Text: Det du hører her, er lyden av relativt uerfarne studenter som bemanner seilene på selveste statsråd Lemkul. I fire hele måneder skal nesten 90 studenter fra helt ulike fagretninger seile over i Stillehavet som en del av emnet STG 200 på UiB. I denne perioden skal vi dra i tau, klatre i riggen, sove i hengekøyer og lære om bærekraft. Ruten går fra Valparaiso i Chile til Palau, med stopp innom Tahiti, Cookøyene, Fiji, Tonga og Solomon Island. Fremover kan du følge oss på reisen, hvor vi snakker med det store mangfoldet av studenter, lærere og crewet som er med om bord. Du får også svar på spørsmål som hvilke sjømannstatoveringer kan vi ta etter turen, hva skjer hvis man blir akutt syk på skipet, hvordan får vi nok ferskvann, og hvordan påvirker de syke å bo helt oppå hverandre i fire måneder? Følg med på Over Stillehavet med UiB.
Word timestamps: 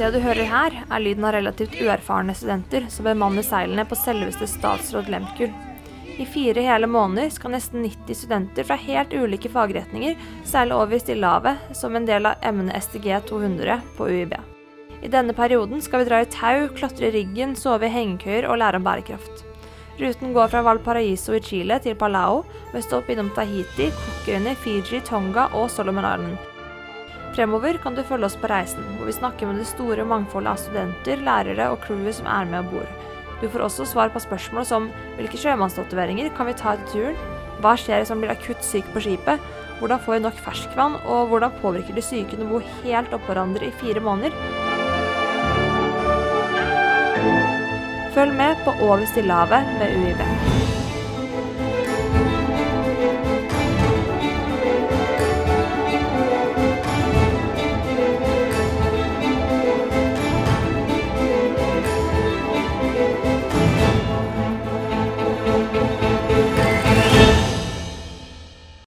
Det 0.00 0.14
du 0.14 0.22
hører 0.24 0.46
her, 0.48 0.74
er 0.88 1.02
lyden 1.04 1.26
av 1.28 1.34
relativt 1.34 1.74
uerfarne 1.76 2.32
studenter 2.32 2.86
som 2.88 3.04
bemanner 3.04 3.44
seilene 3.44 3.82
på 3.84 3.98
selveste 4.00 4.46
statsråd 4.48 5.10
Lemkul. 5.12 5.50
I 6.16 6.24
fire 6.24 6.62
hele 6.64 6.88
måneder 6.88 7.28
skal 7.34 7.52
nesten 7.52 7.82
90 7.84 8.16
studenter 8.16 8.64
fra 8.64 8.78
helt 8.80 9.12
ulike 9.12 9.50
fagretninger 9.52 10.16
seile 10.48 10.78
over 10.78 10.96
i 10.96 11.02
Stillehavet 11.02 11.76
som 11.76 11.98
en 12.00 12.08
del 12.08 12.30
av 12.30 12.40
emnet 12.48 12.80
STG 12.80 13.10
200 13.28 13.76
på 13.98 14.08
UiB. 14.08 14.32
I 15.04 15.12
denne 15.12 15.36
perioden 15.36 15.84
skal 15.84 16.00
vi 16.00 16.08
dra 16.08 16.22
i 16.24 16.30
tau, 16.32 16.70
klatre 16.80 17.10
i 17.10 17.14
riggen, 17.18 17.52
sove 17.52 17.90
i 17.90 17.92
hengekøyer 17.92 18.48
og 18.48 18.56
lære 18.62 18.80
om 18.80 18.86
bærekraft. 18.88 19.44
Ruten 20.00 20.32
går 20.32 20.48
fra 20.48 20.64
Valparaiso 20.64 21.36
i 21.36 21.42
Chile 21.44 21.76
til 21.84 22.00
Palau, 22.00 22.46
med 22.72 22.88
stopp 22.88 23.12
innom 23.12 23.28
Tahiti, 23.36 23.92
Cookøyene, 24.00 24.56
Fiji, 24.64 25.04
Tonga 25.04 25.50
og 25.52 25.68
Solomon 25.68 26.08
Island. 26.08 26.49
Fremover 27.40 27.78
kan 27.80 27.94
du 27.96 28.02
følge 28.04 28.26
oss 28.26 28.34
på 28.36 28.50
reisen, 28.50 28.84
hvor 28.98 29.08
vi 29.08 29.14
snakker 29.16 29.48
med 29.48 29.62
det 29.62 29.68
store 29.70 30.04
mangfoldet 30.04 30.50
av 30.50 30.58
studenter, 30.60 31.22
lærere 31.24 31.70
og 31.72 31.78
crewet 31.80 32.18
som 32.18 32.26
er 32.28 32.44
med 32.50 32.58
om 32.58 32.66
bord. 32.74 32.90
Du 33.40 33.46
får 33.48 33.62
også 33.64 33.86
svar 33.88 34.10
på 34.12 34.20
spørsmål 34.20 34.66
som 34.68 34.90
hvilke 35.16 35.40
sjømannstatoveringer 35.40 36.28
kan 36.36 36.50
vi 36.50 36.52
ta 36.60 36.74
etter 36.74 36.90
turen, 36.92 37.22
hva 37.64 37.72
skjer 37.80 38.02
hvis 38.02 38.12
man 38.12 38.20
blir 38.26 38.34
akutt 38.34 38.60
syk 38.60 38.90
på 38.92 39.00
skipet, 39.06 39.40
hvordan 39.78 40.02
får 40.04 40.18
vi 40.18 40.24
nok 40.26 40.42
ferskvann, 40.44 40.98
og 41.08 41.32
hvordan 41.32 41.56
påvirker 41.62 41.96
de 41.96 42.04
syke 42.04 42.36
å 42.36 42.50
bo 42.50 42.60
helt 42.82 43.16
oppå 43.16 43.32
hverandre 43.32 43.70
i 43.70 43.76
fire 43.80 44.04
måneder? 44.04 44.36
Følg 48.12 48.36
med 48.36 48.60
på 48.66 48.76
Over 48.84 49.08
Stillehavet 49.08 49.72
med 49.80 49.96
UiB. 49.96 50.69